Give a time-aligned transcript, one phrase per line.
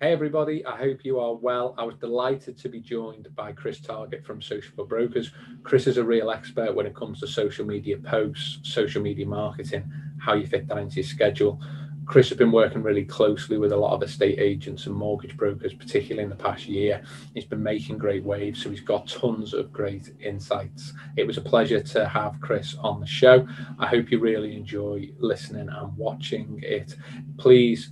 [0.00, 1.74] Hey everybody, I hope you are well.
[1.76, 5.32] I was delighted to be joined by Chris Target from Social for Brokers.
[5.64, 9.90] Chris is a real expert when it comes to social media posts, social media marketing,
[10.20, 11.60] how you fit that into your schedule.
[12.06, 15.74] Chris has been working really closely with a lot of estate agents and mortgage brokers,
[15.74, 17.02] particularly in the past year.
[17.34, 20.92] He's been making great waves, so he's got tons of great insights.
[21.16, 23.48] It was a pleasure to have Chris on the show.
[23.80, 26.94] I hope you really enjoy listening and watching it.
[27.36, 27.90] Please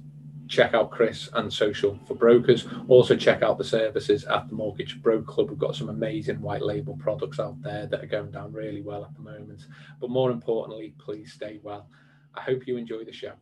[0.49, 2.67] check out Chris and Social for Brokers.
[2.89, 5.51] Also, check out the services at the Mortgage Broker Club.
[5.51, 9.05] We've got some amazing white label products out there that are going down really well
[9.05, 9.67] at the moment.
[10.01, 11.89] But more importantly, please stay well.
[12.35, 13.33] I hope you enjoy the show.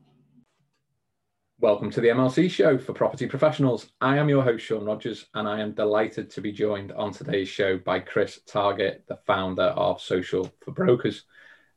[1.60, 3.92] Welcome to the MLC show for property professionals.
[4.00, 7.48] I am your host, Sean Rogers, and I am delighted to be joined on today's
[7.48, 11.24] show by Chris Target, the founder of Social for Brokers.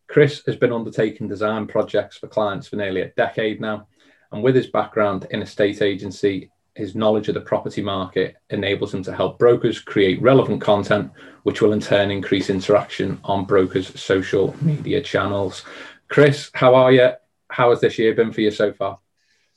[0.08, 3.88] Chris has been undertaking design projects for clients for nearly a decade now
[4.32, 8.94] and with his background in a state agency, his knowledge of the property market enables
[8.94, 11.12] him to help brokers create relevant content,
[11.44, 15.64] which will in turn increase interaction on brokers' social media channels.
[16.08, 17.12] Chris, how are you?
[17.50, 19.00] How has this year been for you so far?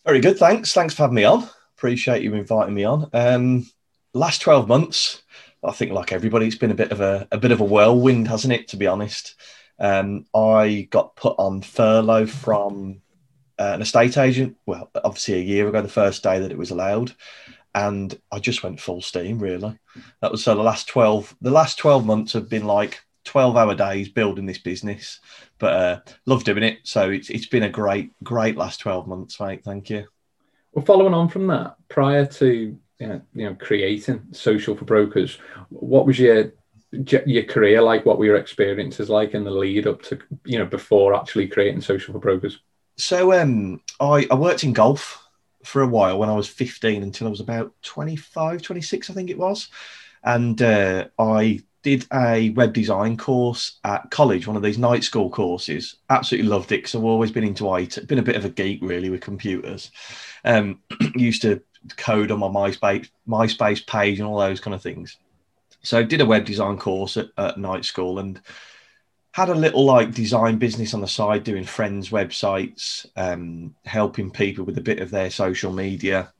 [0.06, 0.72] Very good, thanks.
[0.72, 1.46] Thanks for having me on.
[1.76, 3.10] Appreciate you inviting me on.
[3.12, 3.66] Um,
[4.14, 5.22] last twelve months,
[5.62, 8.28] I think, like everybody, it's been a bit of a, a bit of a whirlwind,
[8.28, 8.68] hasn't it?
[8.68, 9.34] To be honest,
[9.78, 13.02] um, I got put on furlough from
[13.60, 14.56] uh, an estate agent.
[14.64, 17.14] Well, obviously a year ago, the first day that it was allowed,
[17.74, 19.38] and I just went full steam.
[19.38, 19.78] Really,
[20.22, 20.54] that was so.
[20.54, 25.20] The last twelve, the last twelve months have been like twelve-hour days building this business,
[25.58, 26.78] but uh, love doing it.
[26.84, 29.62] So it's it's been a great, great last twelve months, mate.
[29.62, 30.06] Thank you.
[30.72, 35.38] Well, following on from that, prior to you know, you know creating social for brokers,
[35.68, 36.54] what was your
[36.92, 38.06] your career like?
[38.06, 41.82] What were your experiences like in the lead up to you know before actually creating
[41.82, 42.60] social for brokers?
[43.00, 45.26] So um, I, I worked in golf
[45.64, 49.30] for a while when I was 15 until I was about 25, 26, I think
[49.30, 49.68] it was.
[50.22, 55.30] And uh, I did a web design course at college, one of these night school
[55.30, 55.96] courses.
[56.10, 58.80] Absolutely loved it because I've always been into IT, been a bit of a geek
[58.82, 59.90] really with computers.
[60.44, 60.80] Um,
[61.14, 61.62] used to
[61.96, 65.16] code on my MySpace MySpace page and all those kind of things.
[65.82, 68.40] So did a web design course at, at night school and
[69.32, 74.64] had a little like design business on the side, doing friends' websites, um, helping people
[74.64, 76.32] with a bit of their social media,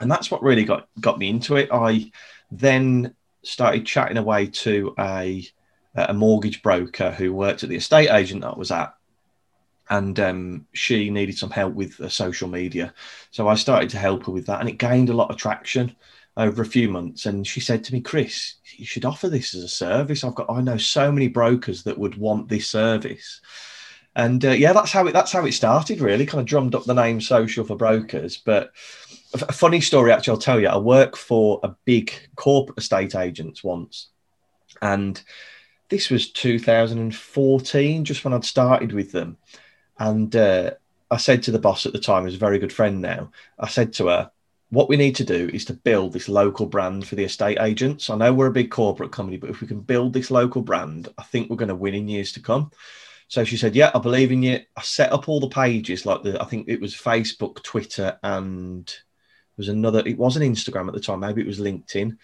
[0.00, 1.68] and that's what really got got me into it.
[1.72, 2.10] I
[2.50, 5.46] then started chatting away to a
[5.94, 8.94] a mortgage broker who worked at the estate agent that I was at,
[9.88, 12.92] and um, she needed some help with uh, social media,
[13.30, 15.94] so I started to help her with that, and it gained a lot of traction
[16.40, 19.62] over a few months and she said to me chris you should offer this as
[19.62, 20.24] a service.
[20.24, 23.40] I've got i know so many brokers that would want this service.
[24.16, 26.26] And uh, yeah that's how it that's how it started really.
[26.26, 28.38] Kind of drummed up the name social for brokers.
[28.38, 28.72] But
[29.32, 30.68] a funny story actually i'll tell you.
[30.68, 34.08] I work for a big corporate estate agents once
[34.82, 35.22] and
[35.88, 39.36] this was 2014 just when i'd started with them.
[39.98, 40.72] And uh,
[41.10, 43.68] i said to the boss at the time who's a very good friend now i
[43.68, 44.30] said to her
[44.70, 48.08] what we need to do is to build this local brand for the estate agents.
[48.08, 51.08] I know we're a big corporate company, but if we can build this local brand,
[51.18, 52.70] I think we're going to win in years to come.
[53.26, 56.22] So she said, "Yeah, I believe in you." I set up all the pages, like
[56.22, 60.02] the I think it was Facebook, Twitter, and there was another.
[60.06, 61.20] It wasn't Instagram at the time.
[61.20, 62.16] Maybe it was LinkedIn.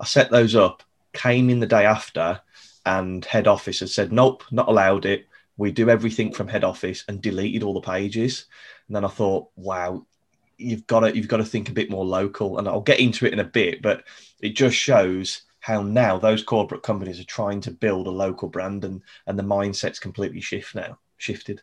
[0.00, 0.82] I set those up.
[1.12, 2.40] Came in the day after,
[2.84, 7.04] and head office had said, "Nope, not allowed it." We do everything from head office
[7.08, 8.46] and deleted all the pages.
[8.88, 10.04] And then I thought, wow,
[10.58, 13.26] you've got to you've got to think a bit more local and i'll get into
[13.26, 14.04] it in a bit but
[14.40, 18.84] it just shows how now those corporate companies are trying to build a local brand
[18.84, 21.62] and and the mindset's completely shift now shifted.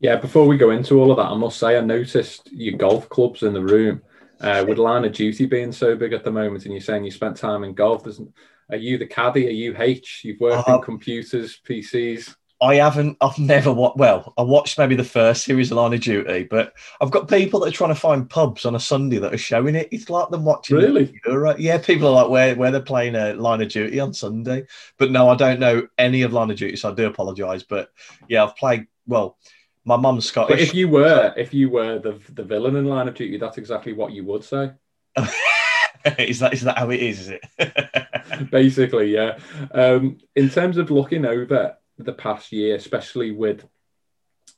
[0.00, 3.08] Yeah before we go into all of that i must say i noticed your golf
[3.08, 4.02] clubs in the room.
[4.40, 7.10] Uh, with line of duty being so big at the moment and you're saying you
[7.10, 8.32] spent time in golf doesn't
[8.70, 9.48] are you the caddy?
[9.48, 10.22] Are you h?
[10.24, 13.16] You've worked uh, in computers pcs I haven't.
[13.22, 13.96] I've never watched.
[13.96, 17.60] Well, I watched maybe the first series of Line of Duty, but I've got people
[17.60, 19.88] that are trying to find pubs on a Sunday that are showing it.
[19.90, 20.76] It's like them watching.
[20.76, 21.18] Really?
[21.26, 21.56] Euro.
[21.58, 24.66] Yeah, people are like where where they're playing a Line of Duty on Sunday.
[24.98, 27.62] But no, I don't know any of Line of Duty, so I do apologise.
[27.62, 27.90] But
[28.28, 28.86] yeah, I've played.
[29.06, 29.38] Well,
[29.84, 30.56] my mum's Scottish.
[30.56, 33.56] But if you were, if you were the the villain in Line of Duty, that's
[33.56, 34.72] exactly what you would say.
[36.18, 37.20] is that is that how it is?
[37.20, 38.50] Is it?
[38.50, 39.38] Basically, yeah.
[39.72, 43.66] Um, in terms of looking over the past year, especially with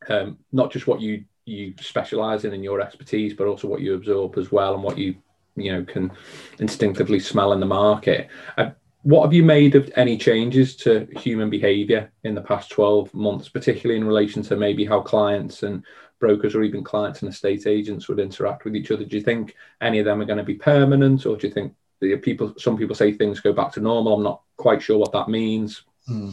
[0.09, 3.95] um, not just what you you specialize in and your expertise, but also what you
[3.95, 5.17] absorb as well and what you
[5.57, 6.11] you know can
[6.59, 8.29] instinctively smell in the market.
[8.57, 8.71] Uh,
[9.03, 13.49] what have you made of any changes to human behavior in the past 12 months,
[13.49, 15.83] particularly in relation to maybe how clients and
[16.21, 19.05] brokers or even clients and estate agents would interact with each other?
[19.05, 21.75] Do you think any of them are going to be permanent, or do you think
[22.01, 22.55] the people?
[22.59, 24.15] Some people say things go back to normal.
[24.15, 25.83] I'm not quite sure what that means.
[26.07, 26.31] Hmm.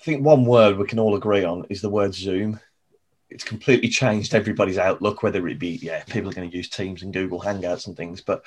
[0.00, 2.58] I think one word we can all agree on is the word Zoom.
[3.28, 7.02] It's completely changed everybody's outlook, whether it be, yeah, people are going to use Teams
[7.02, 8.22] and Google Hangouts and things.
[8.22, 8.42] But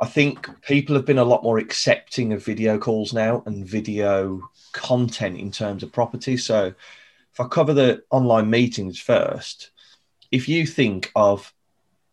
[0.00, 4.40] I think people have been a lot more accepting of video calls now and video
[4.72, 6.38] content in terms of property.
[6.38, 6.72] So
[7.32, 9.72] if I cover the online meetings first,
[10.30, 11.52] if you think of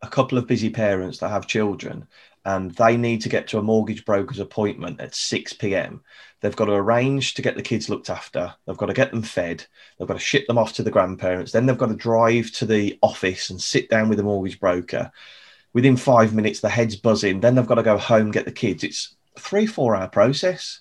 [0.02, 2.08] a couple of busy parents that have children
[2.46, 6.02] and they need to get to a mortgage broker's appointment at 6 p.m.
[6.42, 8.54] They've got to arrange to get the kids looked after.
[8.66, 9.66] They've got to get them fed.
[9.98, 11.52] They've got to ship them off to the grandparents.
[11.52, 15.12] Then they've got to drive to the office and sit down with the mortgage broker.
[15.74, 17.42] Within five minutes, the head's buzzing.
[17.42, 18.84] Then they've got to go home, get the kids.
[18.84, 20.80] It's a three, four hour process.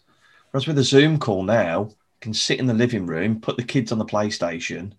[0.50, 1.90] Whereas with a Zoom call now,
[2.20, 4.92] can sit in the living room, put the kids on the PlayStation,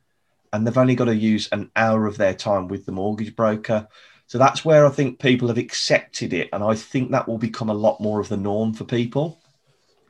[0.53, 3.87] and they've only got to use an hour of their time with the mortgage broker.
[4.29, 6.49] So that's where I think people have accepted it.
[6.53, 9.41] And I think that will become a lot more of the norm for people.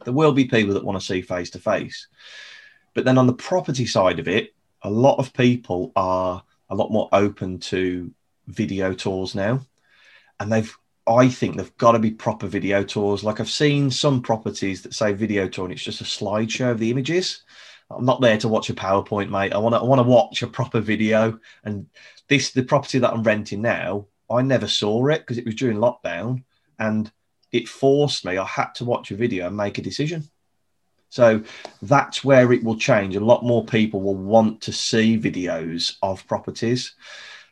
[0.04, 2.08] There will be people that want to see face to face.
[2.94, 6.92] But then on the property side of it, a lot of people are a lot
[6.92, 8.12] more open to
[8.48, 9.62] video tours now.
[10.42, 10.78] And they've,
[11.08, 13.24] I think they've got to be proper video tours.
[13.24, 16.80] Like I've seen some properties that say video tour and it's just a slideshow of
[16.80, 17.44] the images.
[17.92, 19.54] I'm not there to watch a PowerPoint, mate.
[19.54, 21.40] I want to I want to watch a proper video.
[21.64, 21.88] And
[22.28, 24.08] this the property that I'm renting now.
[24.32, 26.44] I never saw it because it was during lockdown,
[26.78, 27.12] and
[27.52, 28.38] it forced me.
[28.38, 30.30] I had to watch a video and make a decision.
[31.10, 31.44] So
[31.82, 33.16] that's where it will change.
[33.16, 36.94] A lot more people will want to see videos of properties,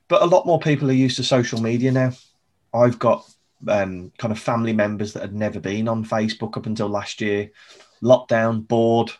[0.08, 2.12] but a lot more people are used to social media now.
[2.72, 3.28] I've got
[3.68, 7.50] um, kind of family members that had never been on Facebook up until last year.
[8.04, 9.12] Lockdown, bored,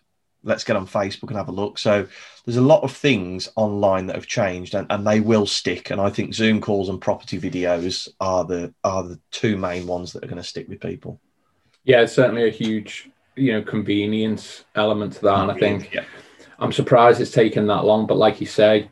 [0.44, 1.78] let's get on Facebook and have a look.
[1.78, 2.08] So
[2.46, 5.90] there's a lot of things online that have changed and, and they will stick.
[5.90, 10.14] And I think Zoom calls and property videos are the are the two main ones
[10.14, 11.20] that are going to stick with people.
[11.84, 15.40] Yeah, it's certainly a huge, you know, convenience element to that.
[15.40, 16.04] And I think yeah.
[16.60, 18.08] I'm surprised it's taken that long.
[18.08, 18.90] But like you say,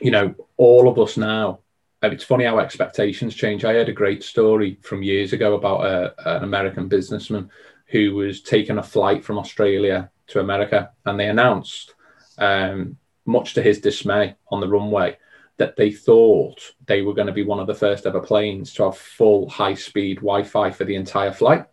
[0.00, 1.60] you know, all of us now,
[2.02, 3.64] it's funny how expectations change.
[3.64, 7.50] I heard a great story from years ago about a, an American businessman
[7.86, 11.94] who was taking a flight from Australia to America, and they announced,
[12.38, 15.16] um, much to his dismay, on the runway
[15.56, 18.84] that they thought they were going to be one of the first ever planes to
[18.84, 21.66] have full high speed Wi Fi for the entire flight.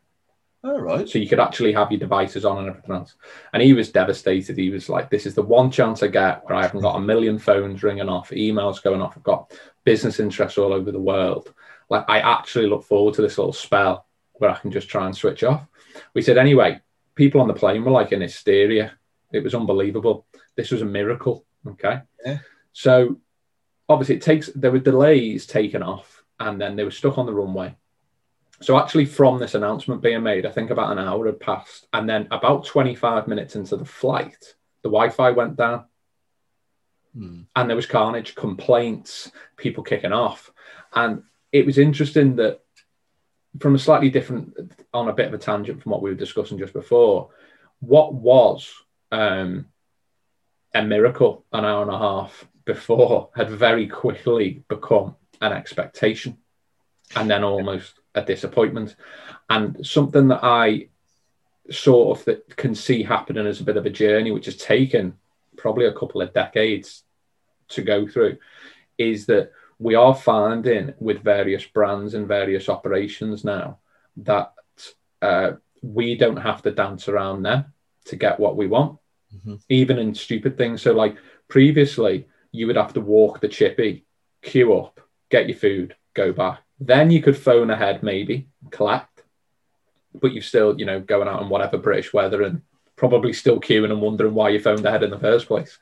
[0.64, 1.10] All right.
[1.10, 3.16] So you could actually have your devices on and everything else.
[3.52, 4.58] And he was devastated.
[4.58, 7.02] He was like, This is the one chance I get where I haven't got a
[7.02, 9.14] million phones ringing off, emails going off.
[9.18, 9.52] I've got
[9.84, 11.52] business interests all over the world.
[11.90, 15.16] Like, I actually look forward to this little spell where I can just try and
[15.16, 15.66] switch off.
[16.14, 16.80] We said, Anyway,
[17.22, 18.94] people on the plane were like in hysteria.
[19.32, 20.26] It was unbelievable.
[20.56, 21.46] This was a miracle.
[21.68, 22.02] Okay.
[22.26, 22.40] Yeah.
[22.74, 23.20] So
[23.88, 27.34] obviously it takes there were delays taken off and then they were stuck on the
[27.34, 27.76] runway.
[28.62, 31.86] So actually from this announcement being made, I think about an hour had passed.
[31.94, 35.86] And then about 25 minutes into the flight, the Wi-Fi went down.
[37.16, 37.42] Hmm.
[37.56, 40.52] And there was carnage, complaints, people kicking off.
[40.92, 41.22] And
[41.52, 42.62] it was interesting that
[43.60, 44.56] from a slightly different,
[44.94, 47.30] on a bit of a tangent from what we were discussing just before,
[47.80, 48.72] what was
[49.12, 49.68] um,
[50.74, 56.38] a miracle an hour and a half before had very quickly become an expectation
[57.16, 58.96] and then almost a disappointment.
[59.50, 60.90] And something that I
[61.70, 65.18] sort of that can see happening as a bit of a journey, which has taken
[65.58, 67.04] probably a couple of decades
[67.70, 68.38] to go through,
[68.98, 73.80] is that we are finding with various brands and various operations now
[74.18, 74.54] that
[75.24, 77.66] uh, we don't have to dance around them
[78.06, 79.00] to get what we want,
[79.36, 79.56] mm-hmm.
[79.70, 80.84] even in stupid things.
[80.84, 81.16] So, like
[81.48, 84.06] previously, you would have to walk the chippy,
[84.44, 85.00] queue up,
[85.32, 86.60] get your food, go back.
[86.80, 89.24] Then you could phone ahead, maybe collect,
[90.14, 92.62] but you're still, you know, going out in whatever British weather and
[92.96, 95.80] probably still queuing and wondering why you phoned ahead in the first place.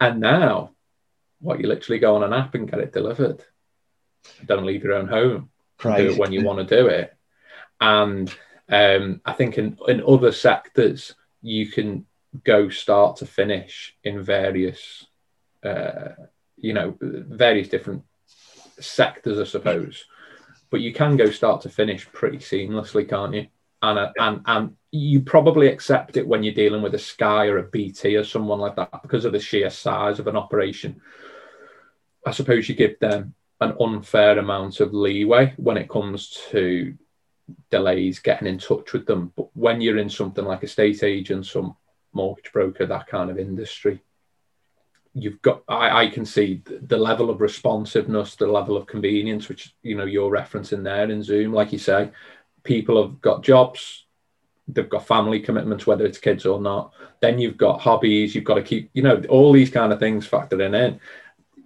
[0.00, 0.70] And now
[1.40, 3.44] what you literally go on an app and get it delivered.
[4.46, 5.50] Don't leave your own home.
[5.98, 7.16] Do it when you want to do it.
[7.80, 8.32] And
[8.68, 12.06] um, I think in, in other sectors, you can
[12.44, 15.06] go start to finish in various,
[15.64, 16.10] uh,
[16.56, 18.04] you know, various different
[18.78, 20.04] sectors, I suppose.
[20.68, 23.46] But you can go start to finish pretty seamlessly, can't you?
[23.82, 27.58] And, uh, and and you probably accept it when you're dealing with a Sky or
[27.58, 31.00] a BT or someone like that because of the sheer size of an operation.
[32.26, 36.96] I suppose you give them an unfair amount of leeway when it comes to
[37.70, 39.32] delays getting in touch with them.
[39.36, 41.76] But when you're in something like a state agent, some
[42.12, 44.02] mortgage broker, that kind of industry,
[45.14, 49.74] you've got I, I can see the level of responsiveness the level of convenience which
[49.82, 52.12] you know you're referencing there in zoom like you say
[52.62, 54.06] people have got jobs
[54.68, 58.54] they've got family commitments whether it's kids or not then you've got hobbies you've got
[58.54, 61.00] to keep you know all these kind of things factored in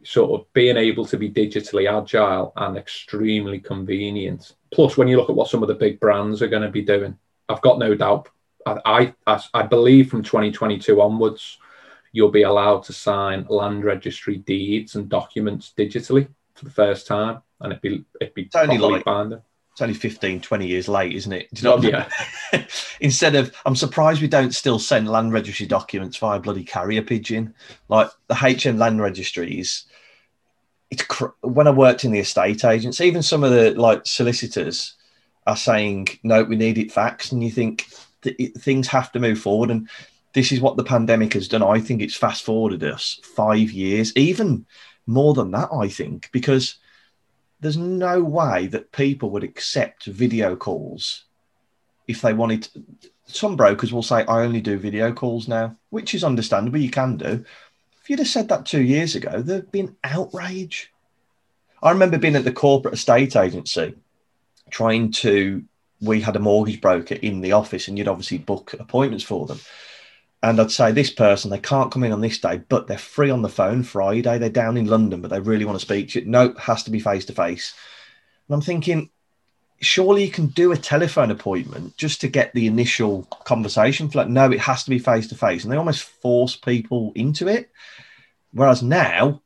[0.04, 4.52] sort of being able to be digitally agile and extremely convenient.
[4.70, 6.82] Plus when you look at what some of the big brands are going to be
[6.82, 7.16] doing
[7.48, 8.28] i've got no doubt
[8.66, 11.58] I, I, I believe from 2022 onwards
[12.12, 17.42] you'll be allowed to sign land registry deeds and documents digitally for the first time,
[17.60, 18.48] and it'd be it'd be
[18.78, 19.42] like binding.
[19.74, 21.52] It's only 15, 20 years late, isn't it?
[21.52, 22.08] Do you know
[22.52, 22.64] yeah.
[23.00, 27.52] Instead of, I'm surprised we don't still send land registry documents via bloody carrier pigeon.
[27.88, 29.86] Like the HM land registries,
[30.92, 34.94] it's cr- when I worked in the estate agents, even some of the like solicitors
[35.44, 37.32] are saying, no, we need it faxed.
[37.32, 37.88] And you think
[38.56, 39.72] things have to move forward.
[39.72, 39.88] And
[40.34, 41.64] this is what the pandemic has done.
[41.64, 44.66] I think it's fast forwarded us five years, even
[45.08, 46.76] more than that, I think, because
[47.64, 51.24] there's no way that people would accept video calls
[52.06, 52.64] if they wanted.
[52.64, 52.84] To.
[53.26, 56.78] Some brokers will say, I only do video calls now, which is understandable.
[56.78, 57.44] You can do.
[58.02, 60.92] If you'd have said that two years ago, there'd been outrage.
[61.82, 63.94] I remember being at the corporate estate agency
[64.70, 65.64] trying to,
[66.02, 69.60] we had a mortgage broker in the office and you'd obviously book appointments for them
[70.44, 73.30] and I'd say this person they can't come in on this day, but they're free
[73.30, 74.36] on the phone Friday.
[74.36, 76.26] They're down in London, but they really want to speak to you.
[76.26, 77.72] No, it has to be face to face.
[78.46, 79.08] And I'm thinking,
[79.80, 84.10] surely you can do a telephone appointment just to get the initial conversation.
[84.12, 87.48] Like, no, it has to be face to face, and they almost force people into
[87.48, 87.70] it.
[88.52, 89.40] Whereas now,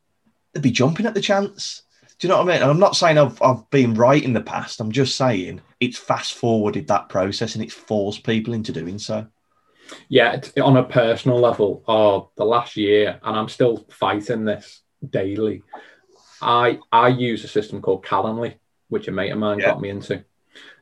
[0.53, 1.83] they'd be jumping at the chance.
[2.19, 2.63] Do you know what I mean?
[2.63, 4.81] And I'm not saying I've, I've been right in the past.
[4.81, 9.29] I'm just saying it's fast forwarded that process and it's forced people into doing so.
[10.09, 15.63] Yeah, on a personal level, oh, the last year, and I'm still fighting this daily.
[16.41, 18.55] I I use a system called Calendly,
[18.89, 19.67] which a mate of mine yeah.
[19.67, 20.25] got me into,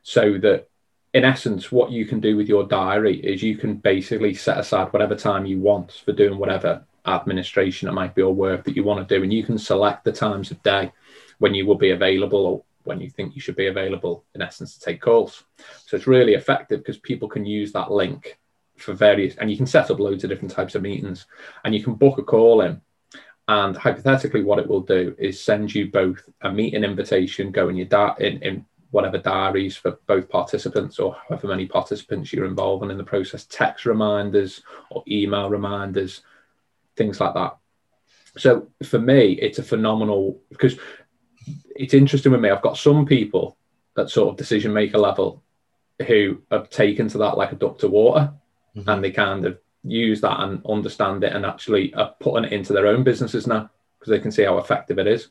[0.03, 0.69] so that
[1.15, 4.93] in essence, what you can do with your diary is you can basically set aside
[4.93, 8.85] whatever time you want for doing whatever administration it might be or work that you
[8.85, 10.93] want to do, and you can select the times of day
[11.39, 14.77] when you will be available or when you think you should be available, in essence,
[14.77, 15.45] to take calls.
[15.87, 18.39] So it's really effective because people can use that link
[18.79, 21.27] for various, and you can set up loads of different types of meetings,
[21.65, 22.81] and you can book a call in.
[23.49, 27.77] And hypothetically, what it will do is send you both a meeting invitation, go in
[27.77, 32.91] your da- in, in whatever diaries for both participants or however many participants you're involving
[32.91, 36.23] in the process, text reminders or email reminders,
[36.97, 37.57] things like that.
[38.39, 40.77] So for me, it's a phenomenal because
[41.77, 42.51] it's interesting with me.
[42.51, 43.57] I've got some people
[43.97, 45.43] at sort of decision maker level
[46.07, 48.33] who have taken to that like a duck to water
[48.77, 48.89] mm-hmm.
[48.89, 52.73] and they kind of use that and understand it and actually are putting it into
[52.73, 55.29] their own businesses now because they can see how effective it is.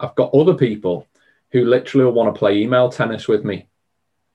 [0.00, 1.06] I've got other people
[1.50, 3.68] who literally want to play email tennis with me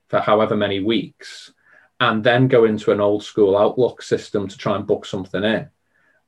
[0.07, 1.51] for however many weeks
[1.99, 5.69] and then go into an old school Outlook system to try and book something in.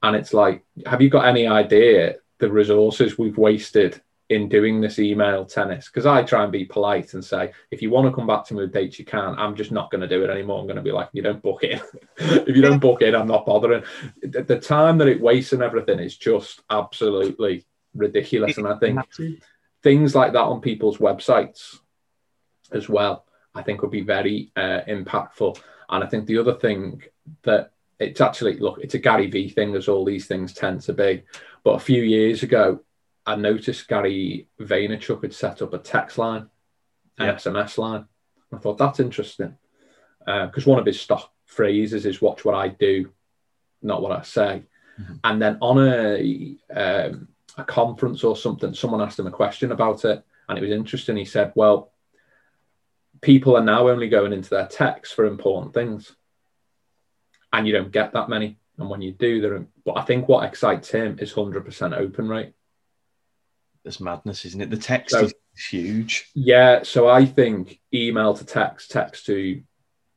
[0.04, 4.98] And it's like, have you got any idea the resources we've wasted in doing this
[4.98, 8.26] email tennis because I try and be polite and say, if you want to come
[8.26, 9.36] back to me with dates, you can.
[9.38, 10.58] I'm just not going to do it anymore.
[10.58, 11.82] I'm going to be like, you don't book it.
[12.18, 13.84] if you don't book it, I'm not bothering.
[14.24, 18.58] The, the time that it wastes and everything is just absolutely ridiculous.
[18.58, 19.02] And I think
[19.84, 21.80] things like that on people's websites
[22.72, 25.60] as well, I think would be very uh, impactful.
[25.90, 27.04] And I think the other thing
[27.44, 30.94] that it's actually, look, it's a Gary Vee thing, as all these things tend to
[30.94, 31.24] be.
[31.66, 32.80] But a few years ago,
[33.26, 36.50] I noticed Gary Vaynerchuk had set up a text line,
[37.18, 37.36] an yeah.
[37.36, 38.06] SMS line.
[38.54, 39.58] I thought that's interesting
[40.20, 43.12] because uh, one of his stock phrases is "Watch what I do,
[43.82, 44.64] not what I say."
[45.00, 45.14] Mm-hmm.
[45.24, 50.04] And then on a um, a conference or something, someone asked him a question about
[50.06, 51.16] it, and it was interesting.
[51.18, 51.92] He said, "Well,
[53.22, 56.16] people are now only going into their texts for important things,
[57.54, 58.58] and you don't get that many.
[58.78, 62.28] And when you do, they're." But I think what excites him is hundred percent open
[62.28, 62.54] rate
[63.84, 64.70] that's madness, isn't it?
[64.70, 65.34] The text so, is
[65.70, 66.30] huge.
[66.34, 69.62] Yeah, so I think email to text, text to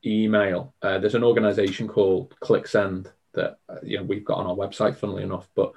[0.04, 0.75] email.
[0.83, 4.97] Uh, there's an organisation called ClickSend that uh, you know we've got on our website,
[4.97, 5.73] funnily enough, but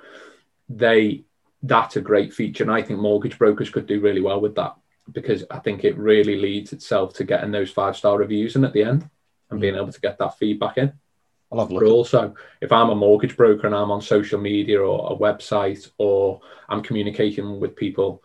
[0.70, 1.24] they
[1.63, 4.75] that's a great feature, and I think mortgage brokers could do really well with that
[5.12, 8.74] because I think it really leads itself to getting those five star reviews in at
[8.74, 9.10] the end
[9.50, 9.77] and being mm.
[9.77, 10.94] able to get that feedback in.
[11.51, 11.84] I'll have a look.
[11.84, 15.89] But also, if I'm a mortgage broker and I'm on social media or a website
[15.98, 18.22] or I'm communicating with people,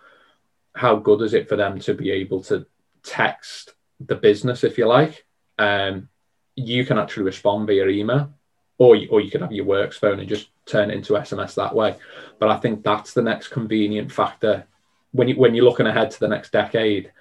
[0.75, 2.67] how good is it for them to be able to
[3.03, 5.25] text the business, if you like?
[5.59, 6.09] Um,
[6.57, 8.33] you can actually respond via email.
[8.79, 11.55] or you, or you could have your works phone and just turn it into SMS
[11.55, 11.97] that way.
[12.41, 14.67] But I think that's the next convenient factor
[15.13, 17.13] when you when you're looking ahead to the next decade,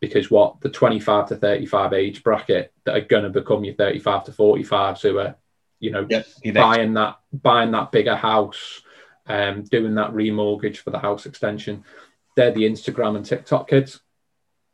[0.00, 4.24] because what the 25 to 35 age bracket that are going to become your 35
[4.24, 5.36] to 45s who are,
[5.84, 6.08] you know,
[6.54, 8.82] buying that buying that bigger house,
[9.26, 11.84] um, doing that remortgage for the house extension.
[12.36, 14.00] They're the Instagram and TikTok kids.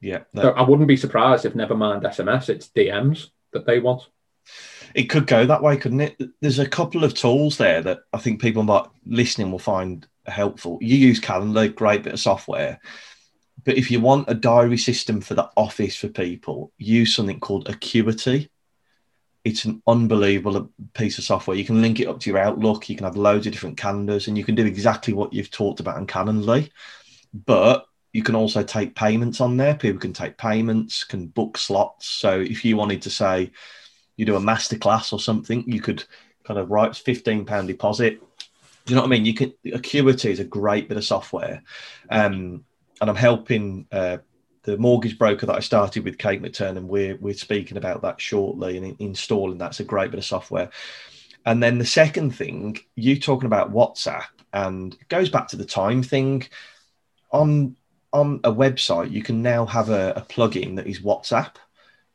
[0.01, 0.43] yeah.
[0.43, 4.03] So I wouldn't be surprised if never mind SMS, it's DMs that they want.
[4.95, 6.21] it could go that way, couldn't it?
[6.41, 10.79] There's a couple of tools there that I think people might listening will find helpful.
[10.81, 12.81] You use Calendly, great bit of software.
[13.65, 17.69] But if you want a diary system for the office for people, use something called
[17.69, 18.49] Acuity.
[19.43, 21.57] It's an unbelievable piece of software.
[21.57, 22.91] You can link it up to your Outlook.
[22.91, 25.81] You can have loads of different calendars, and you can do exactly what you've talked
[25.81, 26.71] about in Calendly.
[27.33, 29.75] But you can also take payments on there.
[29.75, 32.07] People can take payments, can book slots.
[32.07, 33.51] So if you wanted to say,
[34.17, 36.05] you do a masterclass or something, you could
[36.45, 38.21] kind of write fifteen pound deposit.
[38.85, 39.25] Do you know what I mean?
[39.25, 41.63] You can Acuity is a great bit of software,
[42.11, 42.65] um,
[43.01, 44.19] and I'm helping uh,
[44.63, 48.21] the mortgage broker that I started with, Kate McTurn, and we're we're speaking about that
[48.21, 50.71] shortly and in- installing that's a great bit of software.
[51.47, 55.65] And then the second thing, you talking about WhatsApp, and it goes back to the
[55.65, 56.47] time thing.
[57.33, 57.77] On
[58.13, 61.55] on a website, you can now have a, a plugin that is WhatsApp.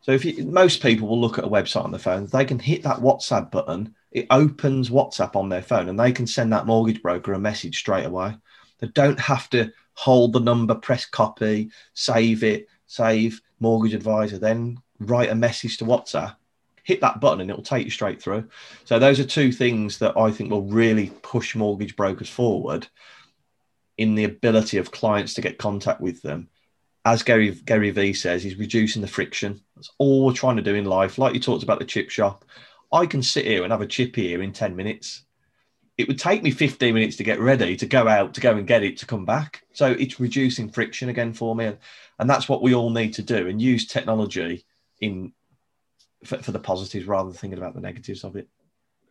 [0.02, 2.60] So if you, most people will look at a website on their phone, they can
[2.60, 3.96] hit that WhatsApp button.
[4.12, 7.80] It opens WhatsApp on their phone, and they can send that mortgage broker a message
[7.80, 8.36] straight away.
[8.80, 14.78] They don't have to hold the number, press copy, save it, save mortgage advisor, then
[15.00, 16.36] write a message to WhatsApp.
[16.84, 18.48] Hit that button and it'll take you straight through.
[18.84, 22.88] So those are two things that I think will really push mortgage brokers forward
[23.98, 26.50] in the ability of clients to get contact with them
[27.06, 29.62] as Gary Gary Vee says, he's reducing the friction.
[29.76, 31.18] That's all we're trying to do in life.
[31.18, 32.44] Like you talked about the chip shop,
[32.92, 35.24] I can sit here and have a chip here in 10 minutes.
[35.98, 38.68] It would take me 15 minutes to get ready, to go out, to go and
[38.68, 39.64] get it, to come back.
[39.74, 41.66] So it's reducing friction again for me.
[41.66, 41.78] And,
[42.20, 44.66] and that's what we all need to do and use technology
[45.00, 45.32] in
[46.26, 48.50] for, for the positives rather than thinking about the negatives of it.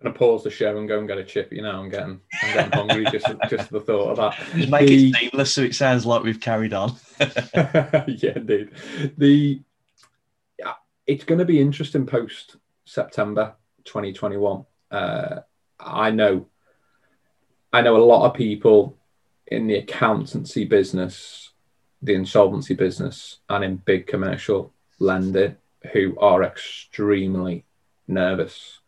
[0.01, 1.51] I'm gonna pause the show and go and get a chip.
[1.53, 4.47] You know, I'm getting I'm getting hungry just just the thought of that.
[4.55, 6.95] Just make The- it seamless so it sounds like we've carried on.
[7.19, 8.71] yeah, indeed.
[9.17, 9.63] The
[10.59, 10.75] yeah,
[11.07, 14.67] it's going to be interesting post September 2021.
[14.91, 15.41] Uh,
[15.81, 16.49] I know,
[17.75, 18.97] I know a lot of people
[19.49, 21.51] in the accountancy business,
[22.01, 25.57] the insolvency business, and in big commercial lending
[25.93, 27.65] who are extremely
[28.07, 28.79] nervous.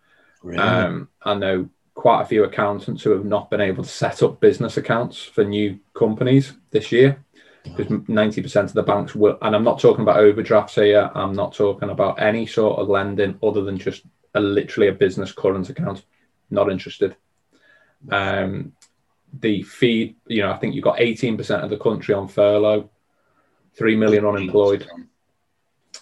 [0.43, 0.59] Really?
[0.59, 4.39] Um, I know quite a few accountants who have not been able to set up
[4.39, 7.25] business accounts for new companies this year
[7.65, 11.55] because 90% of the banks will, and I'm not talking about overdrafts here, I'm not
[11.55, 14.03] talking about any sort of lending other than just
[14.35, 16.05] a, literally a business current account.
[16.51, 17.17] Not interested.
[18.11, 18.73] Um,
[19.39, 22.89] the feed, you know, I think you've got 18% of the country on furlough,
[23.77, 24.87] 3 million unemployed.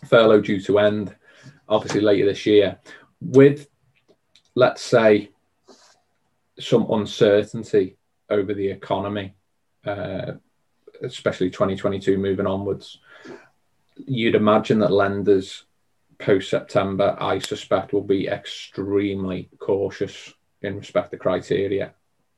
[0.07, 1.14] Furlough due to end
[1.68, 2.78] obviously later this year.
[3.20, 3.68] With
[4.54, 5.30] let's say
[6.59, 7.96] some uncertainty
[8.30, 9.35] over the economy
[9.85, 10.33] uh,
[11.02, 13.00] especially 2022 moving onwards
[14.07, 15.64] you'd imagine that lenders
[16.18, 20.33] post september i suspect will be extremely cautious
[20.64, 21.92] in respect to criteria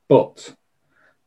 [0.07, 0.53] but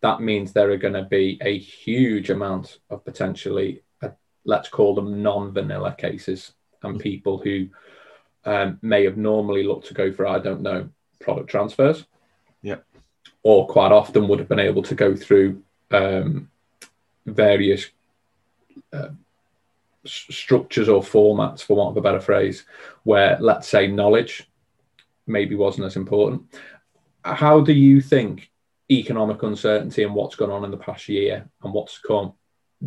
[0.03, 4.09] that means there are going to be a huge amount of potentially uh,
[4.45, 7.69] let's call them non-vanilla cases and people who
[8.45, 10.89] um, may have normally looked to go for I don't know
[11.21, 12.07] product transfers,
[12.63, 12.79] Yeah.
[13.43, 16.51] or quite often would have been able to go through um,
[17.27, 17.83] various
[18.95, 19.11] uh,
[20.07, 22.65] s- structures or formats, for want of a better phrase,
[23.03, 24.49] where let's say knowledge
[25.27, 26.43] maybe wasn't as important.
[27.25, 28.51] How do you think
[28.91, 32.33] economic uncertainty and what's gone on in the past year and what's come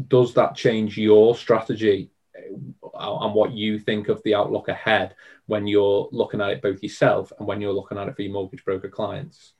[0.07, 5.15] does that change your strategy uh, and what you think of the outlook ahead
[5.45, 8.33] when you're looking at it both yourself and when you're looking at it for your
[8.33, 9.53] mortgage broker clients?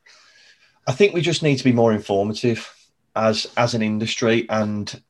[0.88, 2.74] I think we just need to be more informative
[3.16, 4.48] as as an industry.
[4.50, 5.02] And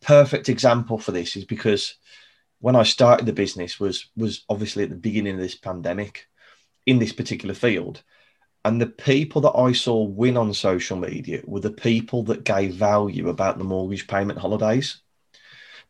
[0.00, 1.96] perfect example for this is because
[2.60, 6.26] when I started the business was was obviously at the beginning of this pandemic
[6.86, 8.02] in this particular field.
[8.68, 12.74] And the people that I saw win on social media were the people that gave
[12.74, 15.00] value about the mortgage payment holidays.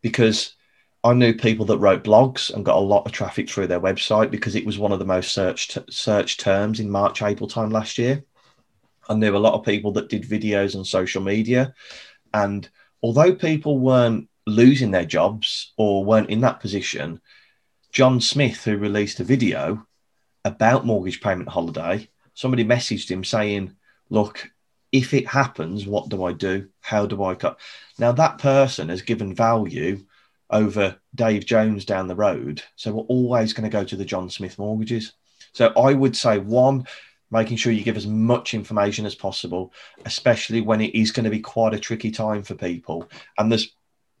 [0.01, 0.55] Because
[1.03, 4.31] I knew people that wrote blogs and got a lot of traffic through their website
[4.31, 7.97] because it was one of the most searched searched terms in March, April time last
[7.97, 8.23] year.
[9.09, 11.73] I knew a lot of people that did videos on social media.
[12.33, 12.69] And
[13.03, 17.19] although people weren't losing their jobs or weren't in that position,
[17.91, 19.85] John Smith, who released a video
[20.45, 22.07] about mortgage payment holiday,
[22.39, 23.75] somebody messaged him saying,
[24.09, 24.49] Look,
[24.93, 26.69] if it happens, what do I do?
[26.79, 27.59] How do I cut?
[27.99, 30.05] Now, that person has given value
[30.49, 32.63] over Dave Jones down the road.
[32.77, 35.11] So we're always going to go to the John Smith mortgages.
[35.51, 36.87] So I would say one,
[37.29, 39.73] making sure you give as much information as possible,
[40.05, 43.09] especially when it is going to be quite a tricky time for people.
[43.37, 43.75] And there's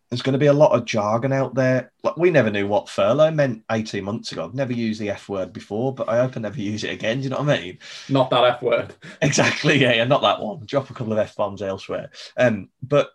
[0.09, 1.91] there's going to be a lot of jargon out there.
[2.03, 4.43] Like we never knew what furlough meant 18 months ago.
[4.43, 7.17] I've never used the F word before, but I hope I never use it again.
[7.17, 7.77] Do you know what I mean?
[8.09, 8.95] Not that F word.
[9.21, 9.77] Exactly.
[9.77, 10.65] Yeah, yeah, not that one.
[10.65, 12.09] Drop a couple of F bombs elsewhere.
[12.37, 13.11] Um, but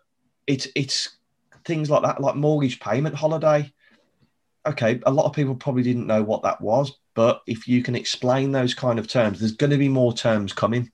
[0.47, 1.17] it's it's
[1.65, 3.73] things like that, like mortgage payment holiday.
[4.65, 7.95] Okay, a lot of people probably didn't know what that was, but if you can
[7.95, 10.91] explain those kind of terms, there's going to be more terms coming.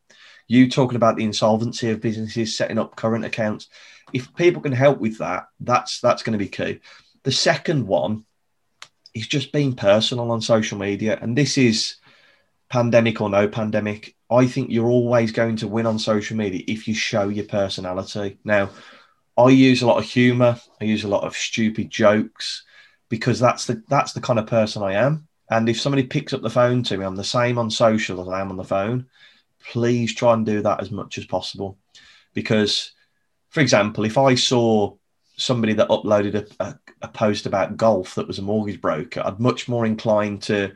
[0.52, 3.70] You talking about the insolvency of businesses setting up current accounts.
[4.12, 6.82] If people can help with that, that's that's going to be key.
[7.24, 8.26] The second one
[9.14, 11.96] is just being personal on social media, and this is
[12.68, 14.18] pandemic or no pandemic.
[14.30, 18.38] I think you're always going to win on social media if you show your personality.
[18.44, 18.72] Now,
[19.38, 20.60] I use a lot of humor.
[20.82, 22.66] I use a lot of stupid jokes
[23.08, 25.30] because that's the that's the kind of person I am.
[25.50, 28.28] And if somebody picks up the phone to me, I'm the same on social as
[28.28, 29.08] I am on the phone.
[29.70, 31.78] Please try and do that as much as possible.
[32.34, 32.92] Because,
[33.50, 34.96] for example, if I saw
[35.36, 39.40] somebody that uploaded a, a, a post about golf that was a mortgage broker, I'd
[39.40, 40.74] much more inclined to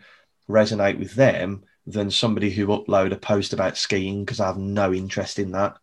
[0.50, 4.93] resonate with them than somebody who upload a post about skiing because I have no
[4.93, 5.78] interest in that.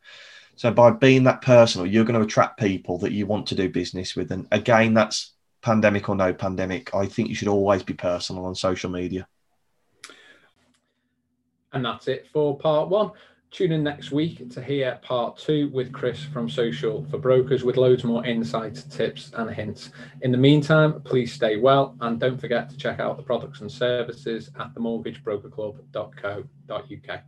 [0.56, 3.68] So by being that personal, you're going to attract people that you want to do
[3.68, 4.30] business with.
[4.32, 8.54] And again, that's pandemic or no pandemic, I think you should always be personal on
[8.54, 9.26] social media.
[11.72, 13.10] And that's it for part one.
[13.50, 17.76] Tune in next week to hear part two with Chris from Social for Brokers with
[17.76, 19.90] loads more insights, tips, and hints.
[20.22, 23.70] In the meantime, please stay well and don't forget to check out the products and
[23.70, 27.22] services at themortgagebrokerclub.co.uk.